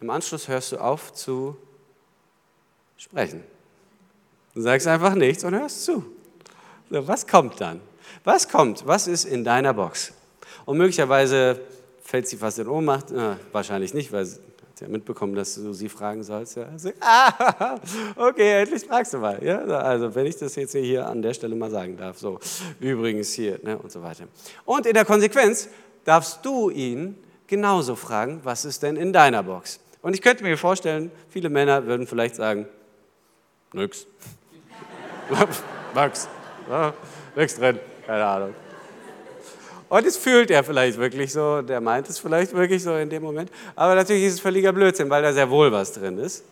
[0.00, 1.56] im Anschluss hörst du auf zu
[2.96, 3.42] sprechen.
[4.54, 6.04] Du sagst einfach nichts und hörst zu.
[6.90, 7.80] So, was kommt dann?
[8.24, 8.86] Was kommt?
[8.86, 10.12] Was ist in deiner Box?
[10.64, 11.60] Und möglicherweise
[12.02, 13.06] fällt sie fast in Ohnmacht.
[13.10, 14.26] Na, wahrscheinlich nicht, weil
[14.78, 16.56] Sie haben mitbekommen, dass du sie fragen sollst.
[16.56, 16.66] Ja?
[16.70, 17.80] Also, ah,
[18.14, 19.42] okay, endlich fragst du mal.
[19.42, 19.58] Ja?
[19.64, 22.16] Also, wenn ich das jetzt hier an der Stelle mal sagen darf.
[22.18, 22.38] So,
[22.78, 23.76] übrigens hier ne?
[23.76, 24.28] und so weiter.
[24.64, 25.68] Und in der Konsequenz
[26.04, 27.16] darfst du ihn
[27.48, 29.80] genauso fragen, was ist denn in deiner Box?
[30.02, 32.66] Und ich könnte mir vorstellen, viele Männer würden vielleicht sagen,
[33.72, 34.06] nix.
[36.70, 36.92] Ja,
[37.34, 38.54] nix drin, keine Ahnung.
[39.88, 43.22] Und es fühlt er vielleicht wirklich so, der meint es vielleicht wirklich so in dem
[43.22, 43.50] Moment.
[43.74, 46.44] Aber natürlich ist es völliger Blödsinn, weil da sehr wohl was drin ist.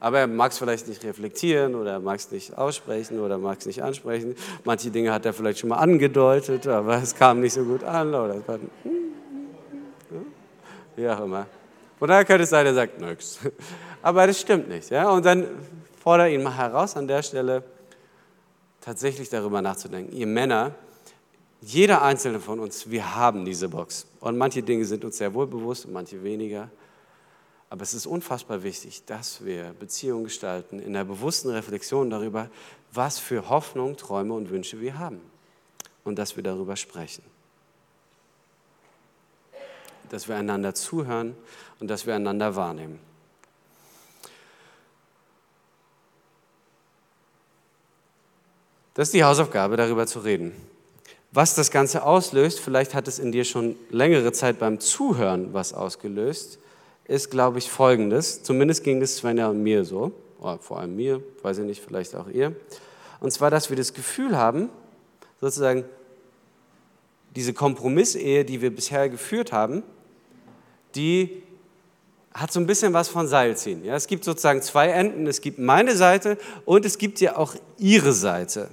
[0.00, 3.66] Aber er mag es vielleicht nicht reflektieren oder mag es nicht aussprechen oder mag es
[3.66, 4.34] nicht ansprechen.
[4.64, 8.08] Manche Dinge hat er vielleicht schon mal angedeutet, aber es kam nicht so gut an.
[8.08, 8.58] Oder es war,
[10.96, 11.46] wie auch immer.
[11.98, 13.38] Von daher könnte es sein, er sagt nix.
[14.02, 14.90] Aber das stimmt nicht.
[14.90, 15.10] Ja?
[15.10, 15.46] Und dann
[16.02, 17.62] fordere ihn mal heraus an der Stelle,
[18.80, 20.14] tatsächlich darüber nachzudenken.
[20.14, 20.74] Ihr Männer,
[21.62, 24.06] jeder einzelne von uns, wir haben diese Box.
[24.20, 26.68] Und manche Dinge sind uns sehr wohl bewusst und manche weniger.
[27.70, 32.50] Aber es ist unfassbar wichtig, dass wir Beziehungen gestalten in der bewussten Reflexion darüber,
[32.92, 35.20] was für Hoffnung, Träume und Wünsche wir haben.
[36.04, 37.24] Und dass wir darüber sprechen.
[40.14, 41.34] Dass wir einander zuhören
[41.80, 43.00] und dass wir einander wahrnehmen.
[48.94, 50.52] Das ist die Hausaufgabe, darüber zu reden.
[51.32, 55.74] Was das Ganze auslöst, vielleicht hat es in dir schon längere Zeit beim Zuhören was
[55.74, 56.60] ausgelöst,
[57.06, 58.44] ist, glaube ich, folgendes.
[58.44, 62.14] Zumindest ging es Svenja und mir so, oder vor allem mir, weiß ich nicht, vielleicht
[62.14, 62.54] auch ihr.
[63.18, 64.68] Und zwar, dass wir das Gefühl haben,
[65.40, 65.84] sozusagen,
[67.34, 69.82] diese Kompromissehe, die wir bisher geführt haben,
[70.94, 71.42] die
[72.32, 73.84] hat so ein bisschen was von Seilziehen.
[73.84, 75.26] Ja, es gibt sozusagen zwei Enden.
[75.26, 78.68] Es gibt meine Seite und es gibt ja auch ihre Seite.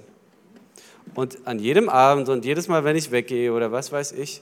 [1.13, 4.41] Und an jedem Abend und jedes Mal, wenn ich weggehe oder was weiß ich,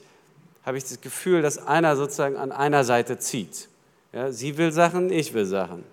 [0.64, 3.68] habe ich das Gefühl, dass einer sozusagen an einer Seite zieht.
[4.12, 5.84] Ja, sie will Sachen, ich will Sachen.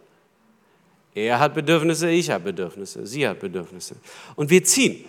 [1.13, 3.95] Er hat Bedürfnisse, ich habe Bedürfnisse, sie hat Bedürfnisse.
[4.35, 5.03] Und wir ziehen.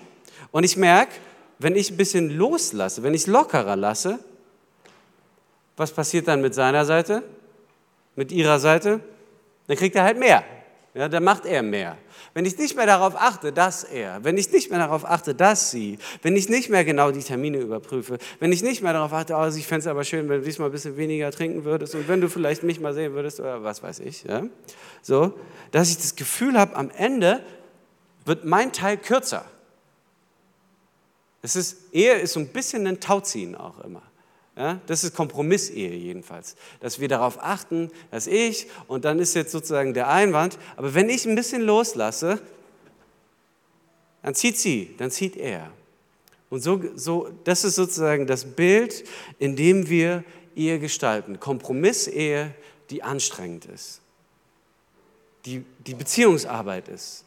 [0.50, 1.12] Und ich merke,
[1.58, 4.18] wenn ich ein bisschen loslasse, wenn ich lockerer lasse,
[5.78, 7.22] was passiert dann mit seiner Seite?
[8.16, 9.00] Mit ihrer Seite?
[9.66, 10.44] Dann kriegt er halt mehr.
[10.94, 11.96] Ja, dann macht er mehr.
[12.34, 15.70] Wenn ich nicht mehr darauf achte, dass er, wenn ich nicht mehr darauf achte, dass
[15.70, 19.34] sie, wenn ich nicht mehr genau die Termine überprüfe, wenn ich nicht mehr darauf achte,
[19.34, 22.08] oh, ich fände es aber schön, wenn du diesmal ein bisschen weniger trinken würdest und
[22.08, 24.44] wenn du vielleicht mich mal sehen würdest oder was weiß ich, ja,
[25.02, 25.34] so,
[25.70, 27.44] dass ich das Gefühl habe, am Ende
[28.24, 29.44] wird mein Teil kürzer.
[31.42, 34.02] Es ist, Ehe ist so ein bisschen ein Tauziehen auch immer.
[34.58, 39.52] Ja, das ist Kompromissehe jedenfalls, dass wir darauf achten, dass ich, und dann ist jetzt
[39.52, 42.40] sozusagen der Einwand, aber wenn ich ein bisschen loslasse,
[44.20, 45.70] dann zieht sie, dann zieht er.
[46.50, 49.04] Und so, so, das ist sozusagen das Bild,
[49.38, 50.24] in dem wir
[50.56, 51.38] Ehe gestalten.
[51.38, 52.52] Kompromissehe,
[52.90, 54.00] die anstrengend ist,
[55.44, 57.24] die, die Beziehungsarbeit ist,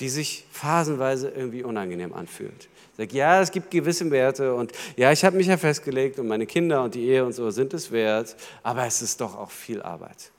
[0.00, 2.68] die sich phasenweise irgendwie unangenehm anfühlt.
[2.96, 6.46] Sag, ja, es gibt gewisse Werte und ja, ich habe mich ja festgelegt und meine
[6.46, 9.82] Kinder und die Ehe und so sind es wert, aber es ist doch auch viel
[9.82, 10.30] Arbeit.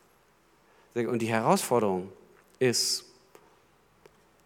[0.94, 2.10] Und die Herausforderung
[2.60, 3.04] ist,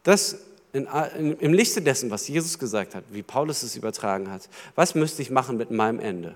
[0.03, 0.39] dass
[0.73, 4.95] in, in, im Lichte dessen, was Jesus gesagt hat, wie Paulus es übertragen hat, was
[4.95, 6.35] müsste ich machen mit meinem Ende?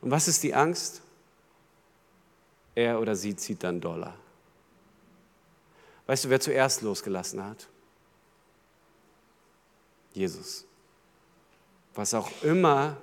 [0.00, 1.02] Und was ist die Angst?
[2.74, 4.16] Er oder sie zieht dann Dollar.
[6.06, 7.68] Weißt du, wer zuerst losgelassen hat?
[10.12, 10.64] Jesus.
[11.94, 12.96] Was auch immer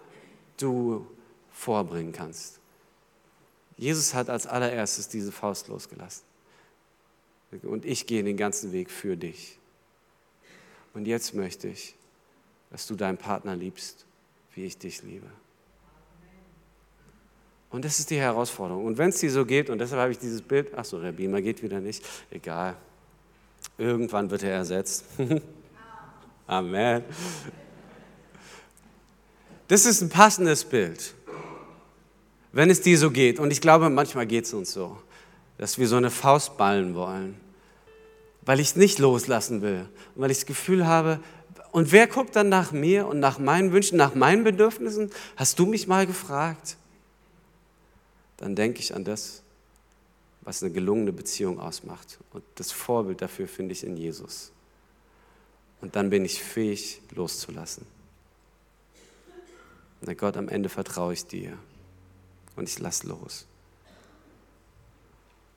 [0.57, 1.07] du
[1.51, 2.59] vorbringen kannst.
[3.77, 6.23] Jesus hat als allererstes diese Faust losgelassen.
[7.63, 9.57] Und ich gehe den ganzen Weg für dich.
[10.93, 11.95] Und jetzt möchte ich,
[12.71, 14.05] dass du deinen Partner liebst,
[14.53, 15.29] wie ich dich liebe.
[17.69, 18.85] Und das ist die Herausforderung.
[18.85, 21.11] Und wenn es dir so geht, und deshalb habe ich dieses Bild, ach so, der
[21.11, 22.75] Beamer geht wieder nicht, egal,
[23.77, 25.05] Irgendwann wird er ersetzt.
[26.47, 27.03] Amen.
[29.67, 31.13] Das ist ein passendes Bild,
[32.53, 33.39] wenn es dir so geht.
[33.39, 34.97] Und ich glaube, manchmal geht es uns so,
[35.57, 37.35] dass wir so eine Faust ballen wollen,
[38.43, 41.19] weil ich es nicht loslassen will weil ich das Gefühl habe,
[41.71, 45.11] und wer guckt dann nach mir und nach meinen Wünschen, nach meinen Bedürfnissen?
[45.35, 46.75] Hast du mich mal gefragt?
[48.37, 49.41] Dann denke ich an das,
[50.41, 52.19] was eine gelungene Beziehung ausmacht.
[52.31, 54.51] Und das Vorbild dafür finde ich in Jesus.
[55.81, 57.85] Und dann bin ich fähig, loszulassen.
[60.01, 61.57] Und Gott, am Ende vertraue ich dir
[62.55, 63.45] und ich lasse los.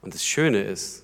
[0.02, 1.02] Und das Schöne ist,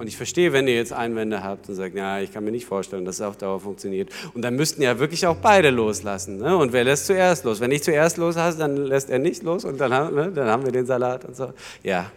[0.00, 2.64] und ich verstehe, wenn ihr jetzt Einwände habt und sagt, ja, ich kann mir nicht
[2.64, 4.08] vorstellen, dass es auf Dauer funktioniert.
[4.32, 6.38] Und dann müssten ja wirklich auch beide loslassen.
[6.38, 6.56] Ne?
[6.56, 7.60] Und wer lässt zuerst los?
[7.60, 10.72] Wenn ich zuerst loslasse, dann lässt er nicht los und dann, ne, dann haben wir
[10.72, 11.52] den Salat und so.
[11.82, 12.10] Ja,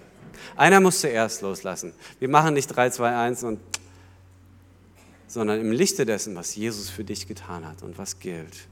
[0.56, 1.91] einer muss zuerst loslassen.
[2.19, 3.60] Wir machen nicht 3, 2, 1 und
[5.28, 8.69] sondern im Lichte dessen, was Jesus für dich getan hat und was gilt.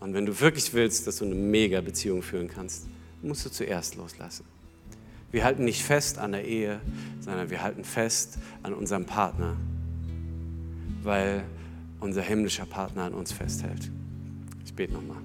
[0.00, 2.86] Und wenn du wirklich willst, dass du eine mega Beziehung führen kannst,
[3.22, 4.44] musst du zuerst loslassen.
[5.32, 6.78] Wir halten nicht fest an der Ehe,
[7.20, 9.56] sondern wir halten fest an unserem Partner,
[11.02, 11.42] weil
[12.00, 13.90] unser himmlischer Partner an uns festhält.
[14.66, 15.16] Ich bete nochmal.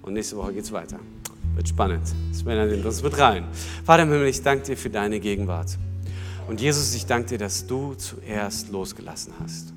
[0.00, 0.98] Und nächste Woche geht es weiter.
[1.54, 2.06] Wird spannend.
[2.32, 3.44] Sven nimmt uns mit rein.
[3.84, 5.76] Vater im Himmel, ich danke dir für deine Gegenwart.
[6.48, 9.74] Und Jesus, ich danke dir, dass du zuerst losgelassen hast.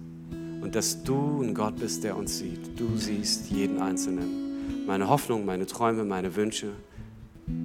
[0.62, 2.80] Und dass du ein Gott bist, der uns sieht.
[2.80, 4.86] Du siehst jeden Einzelnen.
[4.88, 6.72] Meine Hoffnung, meine Träume, meine Wünsche,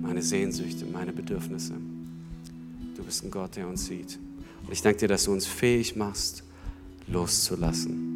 [0.03, 1.75] meine Sehnsüchte, meine Bedürfnisse.
[2.97, 4.19] Du bist ein Gott, der uns sieht.
[4.67, 6.43] Und ich danke dir, dass du uns fähig machst,
[7.07, 8.15] loszulassen.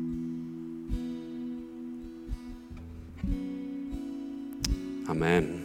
[5.07, 5.64] Amen.